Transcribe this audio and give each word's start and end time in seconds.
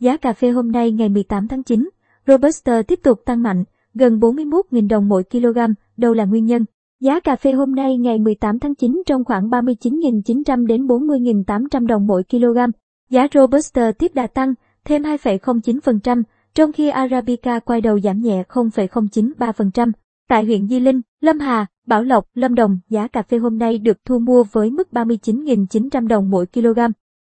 Giá 0.00 0.16
cà 0.16 0.32
phê 0.32 0.50
hôm 0.50 0.72
nay 0.72 0.92
ngày 0.92 1.08
18 1.08 1.48
tháng 1.48 1.62
9, 1.62 1.88
Robusta 2.26 2.82
tiếp 2.82 3.00
tục 3.02 3.20
tăng 3.24 3.42
mạnh, 3.42 3.64
gần 3.94 4.18
41.000 4.18 4.88
đồng 4.88 5.08
mỗi 5.08 5.24
kg, 5.24 5.58
đâu 5.96 6.14
là 6.14 6.24
nguyên 6.24 6.46
nhân? 6.46 6.64
Giá 7.00 7.20
cà 7.20 7.36
phê 7.36 7.52
hôm 7.52 7.74
nay 7.74 7.96
ngày 7.96 8.18
18 8.18 8.58
tháng 8.58 8.74
9 8.74 9.02
trong 9.06 9.24
khoảng 9.24 9.48
39.900 9.48 10.66
đến 10.66 10.86
40.800 10.86 11.86
đồng 11.86 12.06
mỗi 12.06 12.22
kg. 12.30 12.58
Giá 13.10 13.26
Robusta 13.34 13.92
tiếp 13.92 14.10
đã 14.14 14.26
tăng, 14.26 14.54
thêm 14.84 15.02
2,09%, 15.02 16.22
trong 16.54 16.72
khi 16.72 16.88
Arabica 16.88 17.58
quay 17.58 17.80
đầu 17.80 18.00
giảm 18.00 18.20
nhẹ 18.20 18.42
0,093%. 18.48 19.92
Tại 20.28 20.44
huyện 20.44 20.68
Di 20.68 20.80
Linh, 20.80 21.00
Lâm 21.20 21.38
Hà, 21.38 21.66
Bảo 21.86 22.02
Lộc, 22.02 22.24
Lâm 22.34 22.54
Đồng, 22.54 22.78
giá 22.88 23.08
cà 23.08 23.22
phê 23.22 23.38
hôm 23.38 23.58
nay 23.58 23.78
được 23.78 23.96
thu 24.04 24.18
mua 24.18 24.44
với 24.52 24.70
mức 24.70 24.88
39.900 24.92 26.08
đồng 26.08 26.30
mỗi 26.30 26.46
kg. 26.46 26.78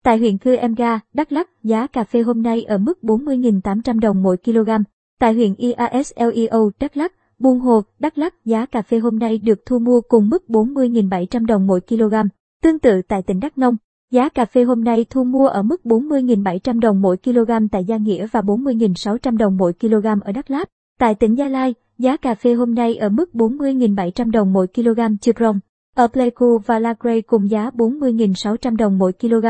Tại 0.04 0.18
huyện 0.18 0.38
Cư 0.38 0.56
Em 0.56 0.74
Ga, 0.74 1.00
Đắk 1.14 1.32
Lắk, 1.32 1.50
giá 1.62 1.86
cà 1.86 2.04
phê 2.04 2.22
hôm 2.22 2.42
nay 2.42 2.62
ở 2.62 2.78
mức 2.78 2.98
40.800 3.02 4.00
đồng 4.00 4.22
mỗi 4.22 4.36
kg. 4.36 4.70
Tại 5.20 5.34
huyện 5.34 5.54
IASLEO, 5.54 6.70
Đắk 6.80 6.96
Lắk, 6.96 7.12
Buôn 7.38 7.60
Hồ, 7.60 7.82
Đắk 7.98 8.18
Lắk, 8.18 8.44
giá 8.44 8.66
cà 8.66 8.82
phê 8.82 8.98
hôm 8.98 9.18
nay 9.18 9.38
được 9.38 9.66
thu 9.66 9.78
mua 9.78 10.00
cùng 10.00 10.28
mức 10.28 10.44
40.700 10.48 11.46
đồng 11.46 11.66
mỗi 11.66 11.80
kg. 11.80 12.14
Tương 12.62 12.78
tự 12.78 13.02
tại 13.08 13.22
tỉnh 13.22 13.40
Đắk 13.40 13.58
Nông, 13.58 13.76
giá 14.10 14.28
cà 14.28 14.44
phê 14.44 14.64
hôm 14.64 14.84
nay 14.84 15.06
thu 15.10 15.24
mua 15.24 15.46
ở 15.46 15.62
mức 15.62 15.80
40.700 15.84 16.80
đồng 16.80 17.02
mỗi 17.02 17.16
kg 17.16 17.68
tại 17.72 17.84
Gia 17.84 17.96
Nghĩa 17.96 18.26
và 18.26 18.40
40.600 18.40 19.36
đồng 19.36 19.56
mỗi 19.56 19.72
kg 19.72 20.06
ở 20.24 20.32
Đắk 20.32 20.50
Lắk. 20.50 20.68
Tại 20.98 21.14
tỉnh 21.14 21.34
Gia 21.34 21.48
Lai, 21.48 21.74
giá 21.98 22.16
cà 22.16 22.34
phê 22.34 22.54
hôm 22.54 22.74
nay 22.74 22.96
ở 22.96 23.08
mức 23.08 23.30
40.700 23.32 24.30
đồng 24.30 24.52
mỗi 24.52 24.66
kg 24.66 25.00
chưa 25.20 25.32
rong. 25.40 25.60
Ở 25.94 26.08
Pleiku 26.08 26.58
và 26.58 26.78
La 26.78 26.94
Grey 27.00 27.22
cùng 27.22 27.50
giá 27.50 27.70
40.600 27.70 28.76
đồng 28.76 28.98
mỗi 28.98 29.12
kg. 29.12 29.46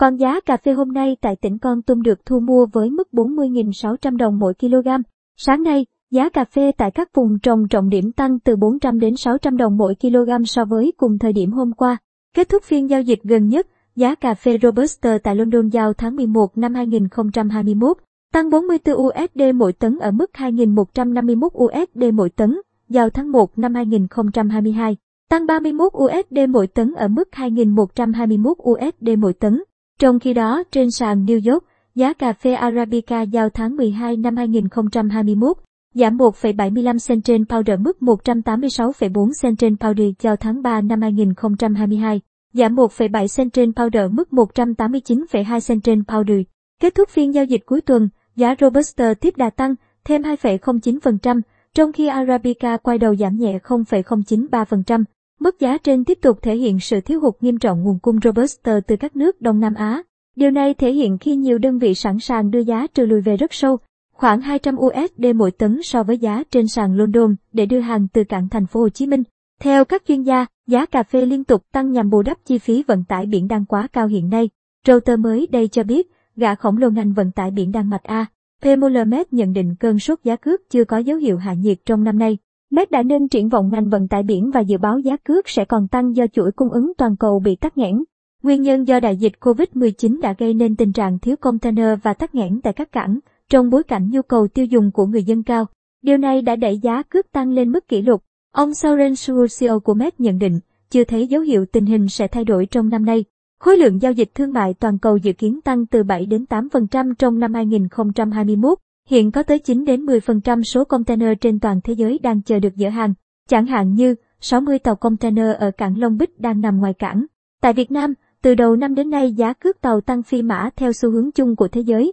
Còn 0.00 0.16
giá 0.16 0.40
cà 0.40 0.56
phê 0.56 0.72
hôm 0.72 0.92
nay 0.92 1.16
tại 1.20 1.36
tỉnh 1.36 1.58
Con 1.58 1.82
Tum 1.82 2.02
được 2.02 2.26
thu 2.26 2.40
mua 2.40 2.66
với 2.72 2.90
mức 2.90 3.08
40.600 3.12 4.16
đồng 4.16 4.38
mỗi 4.38 4.54
kg. 4.54 4.88
Sáng 5.36 5.62
nay, 5.62 5.86
giá 6.10 6.28
cà 6.28 6.44
phê 6.44 6.72
tại 6.76 6.90
các 6.90 7.14
vùng 7.14 7.38
trồng 7.38 7.68
trọng 7.68 7.88
điểm 7.88 8.12
tăng 8.12 8.38
từ 8.40 8.56
400 8.56 9.00
đến 9.00 9.16
600 9.16 9.56
đồng 9.56 9.76
mỗi 9.76 9.94
kg 9.94 10.44
so 10.44 10.64
với 10.64 10.92
cùng 10.96 11.18
thời 11.18 11.32
điểm 11.32 11.52
hôm 11.52 11.72
qua. 11.72 11.96
Kết 12.36 12.48
thúc 12.48 12.62
phiên 12.64 12.90
giao 12.90 13.02
dịch 13.02 13.22
gần 13.22 13.48
nhất, 13.48 13.66
giá 13.96 14.14
cà 14.14 14.34
phê 14.34 14.58
Robusta 14.62 15.18
tại 15.22 15.36
London 15.36 15.68
giao 15.68 15.92
tháng 15.92 16.16
11 16.16 16.58
năm 16.58 16.74
2021 16.74 17.96
tăng 18.32 18.50
44 18.50 18.96
USD 18.96 19.42
mỗi 19.54 19.72
tấn 19.72 19.98
ở 19.98 20.10
mức 20.10 20.30
2.151 20.34 21.48
USD 21.64 22.14
mỗi 22.14 22.30
tấn, 22.30 22.60
giao 22.88 23.10
tháng 23.10 23.32
1 23.32 23.58
năm 23.58 23.74
2022, 23.74 24.96
tăng 25.30 25.46
31 25.46 25.92
USD 25.96 26.38
mỗi 26.48 26.66
tấn 26.66 26.94
ở 26.94 27.08
mức 27.08 27.28
2.121 27.32 28.52
USD 28.70 29.18
mỗi 29.18 29.32
tấn. 29.32 29.62
Trong 29.98 30.18
khi 30.18 30.34
đó, 30.34 30.62
trên 30.70 30.90
sàn 30.90 31.24
New 31.24 31.52
York, 31.52 31.64
giá 31.94 32.12
cà 32.12 32.32
phê 32.32 32.52
Arabica 32.52 33.22
giao 33.22 33.48
tháng 33.50 33.76
12 33.76 34.16
năm 34.16 34.36
2021 34.36 35.56
giảm 35.94 36.16
1,75 36.16 36.98
cent 37.08 37.24
trên 37.24 37.42
powder 37.42 37.82
mức 37.82 37.96
186,4 38.00 39.30
cent 39.42 39.58
trên 39.58 39.74
powder 39.74 40.12
giao 40.20 40.36
tháng 40.36 40.62
3 40.62 40.80
năm 40.80 41.00
2022, 41.00 42.20
giảm 42.52 42.74
1,7 42.74 43.26
cent 43.36 43.52
trên 43.52 43.70
powder 43.70 44.10
mức 44.10 44.28
189,2 44.30 45.60
cent 45.68 45.84
trên 45.84 46.00
powder. 46.00 46.44
Kết 46.80 46.94
thúc 46.94 47.08
phiên 47.08 47.34
giao 47.34 47.44
dịch 47.44 47.66
cuối 47.66 47.80
tuần, 47.80 48.08
giá 48.36 48.54
Robusta 48.60 49.14
tiếp 49.14 49.36
đà 49.36 49.50
tăng, 49.50 49.74
thêm 50.04 50.22
2,09%, 50.22 51.40
trong 51.74 51.92
khi 51.92 52.06
Arabica 52.06 52.76
quay 52.76 52.98
đầu 52.98 53.16
giảm 53.16 53.36
nhẹ 53.36 53.58
0,093%. 53.62 55.04
Mức 55.40 55.60
giá 55.60 55.78
trên 55.78 56.04
tiếp 56.04 56.18
tục 56.22 56.38
thể 56.42 56.56
hiện 56.56 56.80
sự 56.80 57.00
thiếu 57.00 57.20
hụt 57.20 57.34
nghiêm 57.40 57.58
trọng 57.58 57.82
nguồn 57.82 57.98
cung 57.98 58.18
Robusta 58.24 58.80
từ 58.86 58.96
các 58.96 59.16
nước 59.16 59.40
Đông 59.40 59.60
Nam 59.60 59.74
Á. 59.74 60.02
Điều 60.36 60.50
này 60.50 60.74
thể 60.74 60.92
hiện 60.92 61.18
khi 61.18 61.36
nhiều 61.36 61.58
đơn 61.58 61.78
vị 61.78 61.94
sẵn 61.94 62.18
sàng 62.20 62.50
đưa 62.50 62.58
giá 62.58 62.86
trừ 62.86 63.06
lùi 63.06 63.20
về 63.20 63.36
rất 63.36 63.54
sâu, 63.54 63.78
khoảng 64.12 64.40
200 64.40 64.76
USD 64.76 65.26
mỗi 65.34 65.50
tấn 65.50 65.80
so 65.82 66.02
với 66.02 66.18
giá 66.18 66.42
trên 66.50 66.68
sàn 66.68 66.96
London 66.96 67.34
để 67.52 67.66
đưa 67.66 67.80
hàng 67.80 68.08
từ 68.08 68.24
cảng 68.24 68.48
thành 68.48 68.66
phố 68.66 68.80
Hồ 68.80 68.88
Chí 68.88 69.06
Minh. 69.06 69.22
Theo 69.60 69.84
các 69.84 70.02
chuyên 70.08 70.22
gia, 70.22 70.46
giá 70.66 70.86
cà 70.86 71.02
phê 71.02 71.26
liên 71.26 71.44
tục 71.44 71.64
tăng 71.72 71.92
nhằm 71.92 72.10
bù 72.10 72.22
đắp 72.22 72.38
chi 72.44 72.58
phí 72.58 72.84
vận 72.86 73.04
tải 73.04 73.26
biển 73.26 73.48
đang 73.48 73.64
quá 73.64 73.88
cao 73.92 74.06
hiện 74.06 74.28
nay. 74.28 74.50
Reuters 74.86 75.20
mới 75.20 75.46
đây 75.50 75.68
cho 75.68 75.82
biết, 75.82 76.10
gã 76.36 76.54
khổng 76.54 76.78
lồ 76.78 76.90
ngành 76.90 77.12
vận 77.12 77.32
tải 77.32 77.50
biển 77.50 77.72
Đan 77.72 77.90
Mạch 77.90 78.04
A, 78.04 78.26
Pemolemet 78.62 79.32
nhận 79.32 79.52
định 79.52 79.74
cơn 79.80 79.98
sốt 79.98 80.18
giá 80.24 80.36
cước 80.36 80.70
chưa 80.70 80.84
có 80.84 80.98
dấu 80.98 81.18
hiệu 81.18 81.36
hạ 81.36 81.52
nhiệt 81.52 81.78
trong 81.86 82.04
năm 82.04 82.18
nay. 82.18 82.38
Met 82.70 82.90
đã 82.90 83.02
nên 83.02 83.28
triển 83.28 83.48
vọng 83.48 83.70
ngành 83.72 83.88
vận 83.88 84.08
tải 84.08 84.22
biển 84.22 84.50
và 84.50 84.60
dự 84.60 84.78
báo 84.78 84.98
giá 84.98 85.16
cước 85.16 85.48
sẽ 85.48 85.64
còn 85.64 85.88
tăng 85.88 86.16
do 86.16 86.26
chuỗi 86.26 86.52
cung 86.52 86.70
ứng 86.70 86.92
toàn 86.98 87.16
cầu 87.16 87.40
bị 87.40 87.56
tắc 87.56 87.78
nghẽn. 87.78 88.04
Nguyên 88.42 88.62
nhân 88.62 88.84
do 88.84 89.00
đại 89.00 89.16
dịch 89.16 89.32
COVID-19 89.40 90.20
đã 90.20 90.34
gây 90.38 90.54
nên 90.54 90.76
tình 90.76 90.92
trạng 90.92 91.18
thiếu 91.18 91.36
container 91.36 91.98
và 92.02 92.14
tắc 92.14 92.34
nghẽn 92.34 92.60
tại 92.60 92.72
các 92.72 92.92
cảng, 92.92 93.18
trong 93.50 93.70
bối 93.70 93.82
cảnh 93.82 94.10
nhu 94.10 94.22
cầu 94.22 94.48
tiêu 94.48 94.64
dùng 94.64 94.90
của 94.90 95.06
người 95.06 95.22
dân 95.22 95.42
cao. 95.42 95.66
Điều 96.02 96.16
này 96.16 96.42
đã 96.42 96.56
đẩy 96.56 96.78
giá 96.78 97.02
cước 97.02 97.32
tăng 97.32 97.50
lên 97.50 97.72
mức 97.72 97.88
kỷ 97.88 98.02
lục. 98.02 98.22
Ông 98.52 98.74
Soren 98.74 99.16
Sursio 99.16 99.78
của 99.78 99.94
Met 99.94 100.20
nhận 100.20 100.38
định, 100.38 100.60
chưa 100.90 101.04
thấy 101.04 101.26
dấu 101.26 101.42
hiệu 101.42 101.66
tình 101.72 101.86
hình 101.86 102.08
sẽ 102.08 102.28
thay 102.28 102.44
đổi 102.44 102.66
trong 102.66 102.88
năm 102.88 103.04
nay. 103.04 103.24
Khối 103.60 103.76
lượng 103.76 104.02
giao 104.02 104.12
dịch 104.12 104.34
thương 104.34 104.52
mại 104.52 104.74
toàn 104.74 104.98
cầu 104.98 105.16
dự 105.16 105.32
kiến 105.32 105.60
tăng 105.64 105.86
từ 105.86 106.02
7 106.02 106.26
đến 106.26 106.44
8% 106.48 107.14
trong 107.18 107.38
năm 107.38 107.54
2021. 107.54 108.78
Hiện 109.08 109.30
có 109.30 109.42
tới 109.42 109.58
9 109.58 109.84
đến 109.84 110.06
10% 110.06 110.62
số 110.62 110.84
container 110.84 111.28
trên 111.40 111.60
toàn 111.60 111.80
thế 111.84 111.92
giới 111.92 112.18
đang 112.22 112.42
chờ 112.42 112.58
được 112.58 112.72
dỡ 112.76 112.88
hàng, 112.88 113.14
chẳng 113.48 113.66
hạn 113.66 113.94
như 113.94 114.14
60 114.40 114.78
tàu 114.78 114.96
container 114.96 115.56
ở 115.58 115.70
cảng 115.70 115.98
Long 115.98 116.16
Bích 116.18 116.40
đang 116.40 116.60
nằm 116.60 116.78
ngoài 116.78 116.94
cảng. 116.94 117.26
Tại 117.60 117.72
Việt 117.72 117.90
Nam, 117.90 118.14
từ 118.42 118.54
đầu 118.54 118.76
năm 118.76 118.94
đến 118.94 119.10
nay 119.10 119.32
giá 119.32 119.52
cước 119.52 119.80
tàu 119.80 120.00
tăng 120.00 120.22
phi 120.22 120.42
mã 120.42 120.70
theo 120.76 120.92
xu 120.92 121.10
hướng 121.10 121.30
chung 121.32 121.56
của 121.56 121.68
thế 121.68 121.80
giới. 121.80 122.12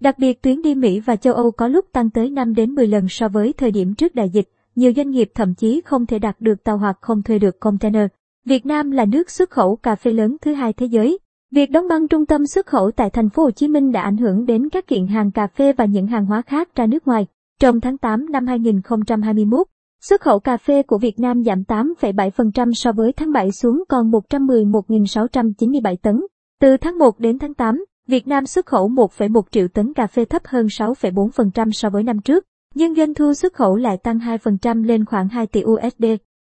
Đặc 0.00 0.18
biệt 0.18 0.42
tuyến 0.42 0.62
đi 0.62 0.74
Mỹ 0.74 1.00
và 1.00 1.16
châu 1.16 1.34
Âu 1.34 1.50
có 1.50 1.68
lúc 1.68 1.84
tăng 1.92 2.10
tới 2.10 2.30
5 2.30 2.54
đến 2.54 2.70
10 2.70 2.86
lần 2.86 3.08
so 3.08 3.28
với 3.28 3.52
thời 3.52 3.70
điểm 3.70 3.94
trước 3.94 4.14
đại 4.14 4.28
dịch. 4.28 4.48
Nhiều 4.74 4.92
doanh 4.96 5.10
nghiệp 5.10 5.30
thậm 5.34 5.54
chí 5.54 5.80
không 5.84 6.06
thể 6.06 6.18
đặt 6.18 6.40
được 6.40 6.64
tàu 6.64 6.78
hoặc 6.78 6.98
không 7.00 7.22
thuê 7.22 7.38
được 7.38 7.60
container. 7.60 8.06
Việt 8.44 8.66
Nam 8.66 8.90
là 8.90 9.04
nước 9.04 9.30
xuất 9.30 9.50
khẩu 9.50 9.76
cà 9.76 9.94
phê 9.94 10.12
lớn 10.12 10.36
thứ 10.42 10.54
hai 10.54 10.72
thế 10.72 10.86
giới. 10.86 11.18
Việc 11.54 11.70
đóng 11.70 11.88
băng 11.88 12.08
trung 12.08 12.26
tâm 12.26 12.46
xuất 12.46 12.66
khẩu 12.66 12.90
tại 12.90 13.10
thành 13.10 13.30
phố 13.30 13.42
Hồ 13.42 13.50
Chí 13.50 13.68
Minh 13.68 13.92
đã 13.92 14.02
ảnh 14.02 14.16
hưởng 14.16 14.46
đến 14.46 14.68
các 14.68 14.86
kiện 14.86 15.06
hàng 15.06 15.30
cà 15.30 15.46
phê 15.46 15.72
và 15.72 15.84
những 15.84 16.06
hàng 16.06 16.26
hóa 16.26 16.42
khác 16.42 16.68
ra 16.76 16.86
nước 16.86 17.06
ngoài. 17.06 17.26
Trong 17.60 17.80
tháng 17.80 17.98
8 17.98 18.32
năm 18.32 18.46
2021, 18.46 19.66
xuất 20.02 20.20
khẩu 20.20 20.38
cà 20.38 20.56
phê 20.56 20.82
của 20.82 20.98
Việt 20.98 21.20
Nam 21.20 21.44
giảm 21.44 21.62
8,7% 21.68 22.72
so 22.74 22.92
với 22.92 23.12
tháng 23.12 23.32
7 23.32 23.52
xuống 23.52 23.84
còn 23.88 24.10
111.697 24.10 25.96
tấn. 26.02 26.20
Từ 26.60 26.76
tháng 26.76 26.98
1 26.98 27.20
đến 27.20 27.38
tháng 27.38 27.54
8, 27.54 27.84
Việt 28.08 28.28
Nam 28.28 28.46
xuất 28.46 28.66
khẩu 28.66 28.88
1,1 28.88 29.42
triệu 29.50 29.68
tấn 29.68 29.94
cà 29.94 30.06
phê 30.06 30.24
thấp 30.24 30.42
hơn 30.44 30.66
6,4% 30.66 31.70
so 31.70 31.90
với 31.90 32.02
năm 32.02 32.20
trước, 32.20 32.44
nhưng 32.74 32.94
doanh 32.94 33.14
thu 33.14 33.34
xuất 33.34 33.52
khẩu 33.52 33.76
lại 33.76 33.96
tăng 33.96 34.18
2% 34.18 34.84
lên 34.84 35.04
khoảng 35.04 35.28
2 35.28 35.46
tỷ 35.46 35.62
USD. 35.64 36.04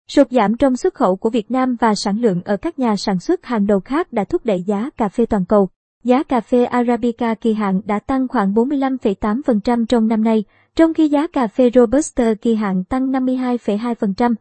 Sụt 0.09 0.31
giảm 0.31 0.57
trong 0.57 0.77
xuất 0.77 0.95
khẩu 0.95 1.17
của 1.17 1.31
Việt 1.31 1.51
Nam 1.51 1.77
và 1.81 1.95
sản 1.95 2.21
lượng 2.21 2.43
ở 2.45 2.57
các 2.57 2.79
nhà 2.79 2.97
sản 2.97 3.19
xuất 3.19 3.45
hàng 3.45 3.67
đầu 3.67 3.81
khác 3.81 4.13
đã 4.13 4.25
thúc 4.25 4.45
đẩy 4.45 4.63
giá 4.63 4.91
cà 4.97 5.09
phê 5.09 5.27
toàn 5.27 5.45
cầu. 5.49 5.69
Giá 6.05 6.23
cà 6.23 6.41
phê 6.41 6.65
Arabica 6.65 7.35
kỳ 7.35 7.53
hạn 7.53 7.81
đã 7.85 7.99
tăng 7.99 8.29
khoảng 8.29 8.55
45,8% 8.55 9.87
trong 9.87 10.09
năm 10.09 10.25
nay, 10.25 10.45
trong 10.77 10.95
khi 10.95 11.09
giá 11.09 11.27
cà 11.27 11.47
phê 11.47 11.71
Robusta 11.75 12.35
kỳ 12.35 12.55
hạn 12.55 12.85
tăng 12.85 13.13
52,2%. 13.13 14.35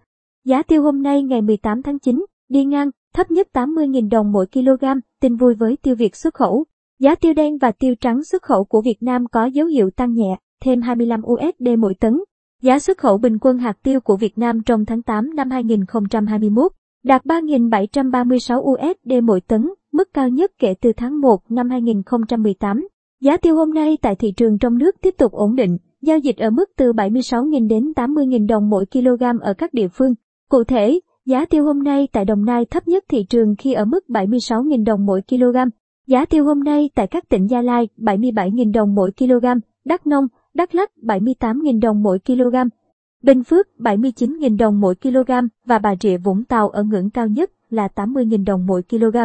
Giá 0.46 0.64
tiêu 0.64 0.84
hôm 0.84 1.04
nay 1.04 1.24
ngày 1.24 1.42
18 1.42 1.84
tháng 1.84 2.00
9, 2.00 2.26
đi 2.50 2.66
ngang, 2.66 2.90
thấp 3.14 3.32
nhất 3.32 3.48
80.000 3.54 4.10
đồng 4.10 4.32
mỗi 4.32 4.46
kg, 4.54 4.86
tin 5.22 5.36
vui 5.36 5.56
với 5.56 5.78
tiêu 5.82 5.96
Việt 5.96 6.16
xuất 6.16 6.34
khẩu. 6.34 6.66
Giá 7.00 7.16
tiêu 7.16 7.34
đen 7.34 7.58
và 7.58 7.72
tiêu 7.72 7.96
trắng 7.96 8.24
xuất 8.24 8.42
khẩu 8.42 8.64
của 8.64 8.82
Việt 8.82 8.98
Nam 9.04 9.26
có 9.32 9.46
dấu 9.46 9.68
hiệu 9.68 9.90
tăng 9.96 10.14
nhẹ, 10.14 10.36
thêm 10.64 10.82
25 10.82 11.22
USD 11.22 11.68
mỗi 11.78 11.94
tấn. 12.00 12.20
Giá 12.62 12.80
xuất 12.80 12.98
khẩu 12.98 13.18
bình 13.18 13.38
quân 13.42 13.58
hạt 13.58 13.78
tiêu 13.84 14.02
của 14.02 14.18
Việt 14.18 14.38
Nam 14.38 14.62
trong 14.66 14.86
tháng 14.86 15.02
8 15.02 15.36
năm 15.36 15.50
2021 15.50 16.72
đạt 17.04 17.26
3.736 17.26 18.62
USD 18.62 19.24
mỗi 19.24 19.42
tấn, 19.42 19.70
mức 19.94 20.10
cao 20.14 20.30
nhất 20.30 20.52
kể 20.60 20.74
từ 20.82 20.92
tháng 20.98 21.22
1 21.22 21.52
năm 21.52 21.70
2018. 21.70 22.88
Giá 23.22 23.38
tiêu 23.38 23.56
hôm 23.56 23.74
nay 23.74 23.98
tại 24.02 24.16
thị 24.16 24.32
trường 24.38 24.58
trong 24.58 24.78
nước 24.78 24.96
tiếp 25.02 25.14
tục 25.18 25.32
ổn 25.32 25.56
định, 25.56 25.78
giao 26.02 26.18
dịch 26.18 26.38
ở 26.38 26.50
mức 26.50 26.70
từ 26.78 26.94
76.000 26.94 27.68
đến 27.68 27.94
80.000 27.96 28.48
đồng 28.48 28.70
mỗi 28.70 28.86
kg 28.86 29.24
ở 29.42 29.54
các 29.54 29.74
địa 29.74 29.88
phương. 29.88 30.14
Cụ 30.50 30.64
thể, 30.64 31.00
giá 31.26 31.46
tiêu 31.46 31.66
hôm 31.66 31.84
nay 31.84 32.08
tại 32.12 32.26
Đồng 32.26 32.46
Nai 32.46 32.66
thấp 32.66 32.88
nhất 32.88 33.04
thị 33.10 33.24
trường 33.30 33.56
khi 33.56 33.74
ở 33.74 33.86
mức 33.86 34.06
76.000 34.10 34.86
đồng 34.86 35.06
mỗi 35.06 35.22
kg. 35.30 35.58
Giá 36.08 36.26
tiêu 36.26 36.46
hôm 36.46 36.64
nay 36.64 36.90
tại 36.96 37.08
các 37.08 37.30
tỉnh 37.30 37.48
Gia 37.48 37.62
Lai 37.62 37.88
77.000 37.98 38.74
đồng 38.74 38.96
mỗi 38.96 39.12
kg, 39.12 39.46
Đắk 39.86 40.08
Nông, 40.08 40.28
Đắk 40.58 40.76
Lắk 40.76 40.92
78.000 41.04 41.80
đồng 41.80 42.04
mỗi 42.04 42.20
kg, 42.20 42.56
Bình 43.24 43.44
Phước 43.44 43.68
79.000 43.80 44.58
đồng 44.58 44.80
mỗi 44.80 44.96
kg 44.96 45.32
và 45.66 45.80
Bà 45.80 45.96
Rịa 46.02 46.18
Vũng 46.18 46.44
Tàu 46.44 46.70
ở 46.70 46.84
ngưỡng 46.84 47.10
cao 47.10 47.28
nhất 47.28 47.52
là 47.70 47.88
80.000 47.96 48.46
đồng 48.46 48.66
mỗi 48.66 48.84
kg. 48.90 49.18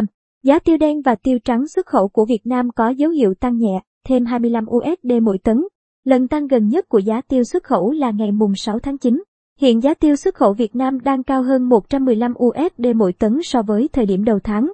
Giá 0.43 0.59
tiêu 0.59 0.77
đen 0.77 1.01
và 1.01 1.15
tiêu 1.15 1.37
trắng 1.45 1.67
xuất 1.67 1.85
khẩu 1.85 2.07
của 2.07 2.25
Việt 2.25 2.41
Nam 2.45 2.71
có 2.71 2.89
dấu 2.89 3.11
hiệu 3.11 3.33
tăng 3.33 3.57
nhẹ, 3.57 3.79
thêm 4.07 4.25
25 4.25 4.65
USD 4.65 5.11
mỗi 5.21 5.37
tấn. 5.37 5.63
Lần 6.03 6.27
tăng 6.27 6.47
gần 6.47 6.67
nhất 6.67 6.89
của 6.89 6.99
giá 6.99 7.21
tiêu 7.21 7.43
xuất 7.43 7.63
khẩu 7.63 7.91
là 7.91 8.11
ngày 8.11 8.31
mùng 8.31 8.55
6 8.55 8.79
tháng 8.79 8.97
9. 8.97 9.23
Hiện 9.59 9.83
giá 9.83 9.93
tiêu 9.93 10.15
xuất 10.15 10.35
khẩu 10.35 10.53
Việt 10.53 10.75
Nam 10.75 10.99
đang 10.99 11.23
cao 11.23 11.43
hơn 11.43 11.69
115 11.69 12.33
USD 12.45 12.85
mỗi 12.95 13.13
tấn 13.13 13.39
so 13.43 13.61
với 13.61 13.89
thời 13.93 14.05
điểm 14.05 14.25
đầu 14.25 14.39
tháng. 14.43 14.71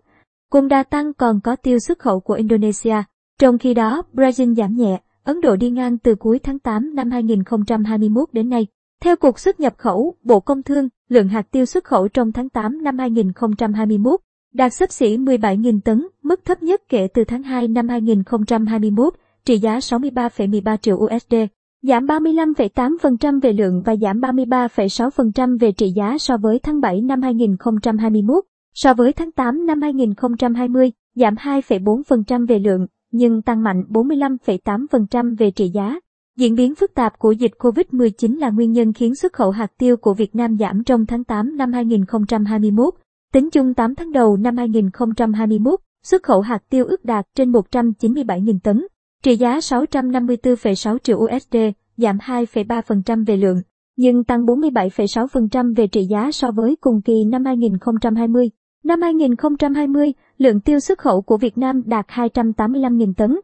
Cùng 0.51 0.67
đà 0.67 0.83
tăng 0.83 1.13
còn 1.13 1.39
có 1.43 1.55
tiêu 1.55 1.79
xuất 1.79 1.99
khẩu 1.99 2.19
của 2.19 2.33
Indonesia. 2.33 2.95
Trong 3.39 3.57
khi 3.57 3.73
đó, 3.73 4.01
Brazil 4.13 4.55
giảm 4.55 4.75
nhẹ, 4.75 4.99
Ấn 5.29 5.41
Độ 5.41 5.55
đi 5.55 5.69
ngang 5.69 5.97
từ 5.97 6.15
cuối 6.15 6.39
tháng 6.39 6.59
8 6.59 6.95
năm 6.95 7.11
2021 7.11 8.29
đến 8.33 8.49
nay. 8.49 8.67
Theo 9.01 9.15
Cục 9.15 9.39
xuất 9.39 9.59
nhập 9.59 9.73
khẩu, 9.77 10.15
Bộ 10.23 10.39
Công 10.39 10.63
Thương, 10.63 10.89
lượng 11.09 11.27
hạt 11.27 11.51
tiêu 11.51 11.65
xuất 11.65 11.83
khẩu 11.83 12.07
trong 12.07 12.31
tháng 12.31 12.49
8 12.49 12.83
năm 12.83 12.97
2021 12.97 14.19
đạt 14.53 14.73
xấp 14.73 14.91
xỉ 14.91 15.17
17.000 15.17 15.79
tấn, 15.85 16.07
mức 16.23 16.45
thấp 16.45 16.63
nhất 16.63 16.81
kể 16.89 17.07
từ 17.13 17.23
tháng 17.23 17.43
2 17.43 17.67
năm 17.67 17.87
2021, 17.89 19.13
trị 19.45 19.57
giá 19.57 19.77
63,13 19.77 20.77
triệu 20.77 20.95
USD, 20.97 21.35
giảm 21.81 22.05
35,8% 22.05 23.41
về 23.41 23.53
lượng 23.53 23.81
và 23.85 23.95
giảm 23.95 24.21
33,6% 24.21 25.57
về 25.59 25.71
trị 25.71 25.91
giá 25.95 26.17
so 26.17 26.37
với 26.37 26.59
tháng 26.59 26.81
7 26.81 27.01
năm 27.01 27.21
2021. 27.21 28.43
So 28.73 28.93
với 28.93 29.13
tháng 29.13 29.31
8 29.31 29.65
năm 29.65 29.81
2020, 29.81 30.91
giảm 31.15 31.35
2,4% 31.35 32.47
về 32.47 32.59
lượng, 32.59 32.87
nhưng 33.11 33.41
tăng 33.41 33.63
mạnh 33.63 33.83
45,8% 33.89 35.35
về 35.37 35.51
trị 35.51 35.69
giá. 35.69 35.99
Diễn 36.37 36.55
biến 36.55 36.75
phức 36.75 36.93
tạp 36.93 37.19
của 37.19 37.31
dịch 37.31 37.51
COVID-19 37.59 38.39
là 38.39 38.49
nguyên 38.49 38.71
nhân 38.71 38.93
khiến 38.93 39.15
xuất 39.15 39.33
khẩu 39.33 39.51
hạt 39.51 39.71
tiêu 39.77 39.97
của 39.97 40.13
Việt 40.13 40.35
Nam 40.35 40.57
giảm 40.57 40.83
trong 40.83 41.05
tháng 41.05 41.23
8 41.23 41.57
năm 41.57 41.73
2021. 41.73 42.93
Tính 43.33 43.49
chung 43.49 43.73
8 43.73 43.95
tháng 43.95 44.11
đầu 44.11 44.37
năm 44.37 44.57
2021, 44.57 45.79
xuất 46.03 46.23
khẩu 46.23 46.41
hạt 46.41 46.63
tiêu 46.69 46.85
ước 46.85 47.05
đạt 47.05 47.25
trên 47.35 47.51
197.000 47.51 48.59
tấn, 48.63 48.87
trị 49.23 49.35
giá 49.35 49.57
654,6 49.57 50.97
triệu 50.97 51.17
USD, 51.17 51.57
giảm 51.97 52.17
2,3% 52.17 53.25
về 53.25 53.37
lượng, 53.37 53.61
nhưng 53.97 54.23
tăng 54.23 54.45
47,6% 54.45 55.75
về 55.75 55.87
trị 55.87 56.05
giá 56.09 56.31
so 56.31 56.51
với 56.51 56.75
cùng 56.81 57.01
kỳ 57.01 57.23
năm 57.25 57.45
2020. 57.45 58.49
Năm 58.83 59.01
2020, 59.01 60.13
lượng 60.39 60.59
tiêu 60.59 60.79
xuất 60.79 60.99
khẩu 60.99 61.21
của 61.21 61.37
Việt 61.37 61.57
Nam 61.57 61.81
đạt 61.85 62.07
285.000 62.07 63.13
tấn. 63.13 63.39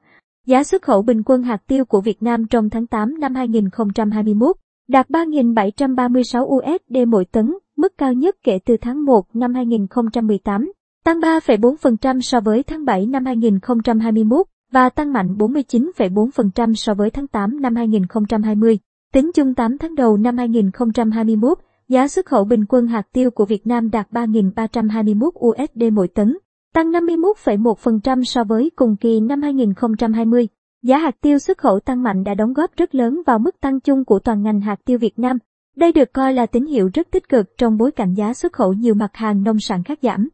Giá 0.45 0.63
xuất 0.63 0.81
khẩu 0.81 1.01
bình 1.01 1.24
quân 1.25 1.44
hạt 1.44 1.62
tiêu 1.68 1.86
của 1.86 2.01
Việt 2.01 2.24
Nam 2.24 2.47
trong 2.47 2.69
tháng 2.69 2.88
8 2.88 3.19
năm 3.19 3.36
2021 3.36 4.56
đạt 4.88 5.09
3.736 5.09 6.45
USD 6.45 7.07
mỗi 7.07 7.25
tấn, 7.25 7.53
mức 7.77 7.97
cao 7.97 8.13
nhất 8.13 8.36
kể 8.44 8.59
từ 8.65 8.77
tháng 8.81 9.06
1 9.06 9.36
năm 9.36 9.53
2018, 9.53 10.71
tăng 11.06 11.19
3,4% 11.19 12.19
so 12.21 12.39
với 12.39 12.63
tháng 12.63 12.86
7 12.86 13.06
năm 13.06 13.25
2021 13.25 14.45
và 14.71 14.89
tăng 14.89 15.13
mạnh 15.13 15.36
49,4% 15.38 16.74
so 16.74 16.94
với 16.94 17.09
tháng 17.09 17.27
8 17.27 17.62
năm 17.62 17.75
2020. 17.75 18.80
Tính 19.13 19.31
chung 19.36 19.53
8 19.53 19.77
tháng 19.77 19.95
đầu 19.95 20.18
năm 20.18 20.38
2021, 20.38 21.57
giá 21.88 22.07
xuất 22.07 22.25
khẩu 22.25 22.45
bình 22.45 22.65
quân 22.69 22.88
hạt 22.88 23.07
tiêu 23.13 23.31
của 23.31 23.45
Việt 23.45 23.68
Nam 23.68 23.89
đạt 23.89 24.12
3.321 24.12 25.30
USD 25.48 25.83
mỗi 25.94 26.07
tấn, 26.07 26.38
tăng 26.75 26.92
51,1% 26.92 28.24
so 28.24 28.44
với 28.44 28.72
cùng 28.75 28.95
kỳ 28.95 29.19
năm 29.19 29.42
2020. 29.42 30.48
Giá 30.83 30.98
hạt 30.98 31.16
tiêu 31.22 31.39
xuất 31.39 31.57
khẩu 31.57 31.80
tăng 31.80 32.04
mạnh 32.04 32.24
đã 32.24 32.33
đóng 32.33 32.54
góp 32.54 32.72
rất 32.77 32.95
lớn 32.95 33.22
vào 33.25 33.39
mức 33.39 33.60
tăng 33.62 33.80
chung 33.80 34.06
của 34.06 34.19
toàn 34.19 34.44
ngành 34.44 34.62
hạt 34.62 34.80
tiêu 34.86 34.98
Việt 34.98 35.19
Nam. 35.19 35.38
Đây 35.75 35.92
được 35.92 36.13
coi 36.13 36.33
là 36.33 36.45
tín 36.45 36.66
hiệu 36.66 36.89
rất 36.94 37.07
tích 37.12 37.30
cực 37.30 37.57
trong 37.57 37.77
bối 37.77 37.92
cảnh 37.92 38.13
giá 38.13 38.33
xuất 38.33 38.54
khẩu 38.54 38.74
nhiều 38.74 38.94
mặt 38.94 39.12
hàng 39.13 39.44
nông 39.44 39.60
sản 39.60 39.83
khác 39.83 40.00
giảm. 40.01 40.30